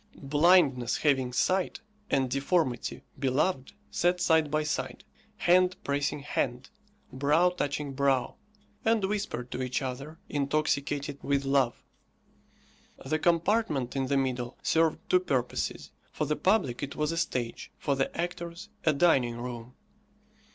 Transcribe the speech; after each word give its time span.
Blindness 0.17 0.97
having 0.97 1.31
sight 1.31 1.79
and 2.09 2.27
deformity 2.27 3.03
beloved 3.19 3.73
sat 3.91 4.19
side 4.19 4.49
by 4.49 4.63
side, 4.63 5.03
hand 5.37 5.75
pressing 5.83 6.21
hand, 6.21 6.71
brow 7.13 7.51
touching 7.51 7.93
brow, 7.93 8.33
and 8.83 9.05
whispered 9.05 9.51
to 9.51 9.61
each 9.61 9.79
other, 9.79 10.17
intoxicated 10.27 11.19
with 11.21 11.45
love. 11.45 11.83
The 13.05 13.19
compartment 13.19 13.95
in 13.95 14.07
the 14.07 14.17
middle 14.17 14.57
served 14.63 14.97
two 15.07 15.19
purposes 15.19 15.91
for 16.11 16.25
the 16.25 16.35
public 16.35 16.81
it 16.81 16.95
was 16.95 17.11
a 17.11 17.15
stage, 17.17 17.71
for 17.77 17.95
the 17.95 18.09
actors 18.19 18.69
a 18.83 18.93
dining 18.93 19.35
room. 19.37 19.75